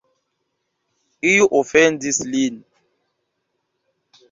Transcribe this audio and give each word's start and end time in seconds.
Iu 1.31 1.43
ofendis 1.59 2.19
lin. 2.31 2.55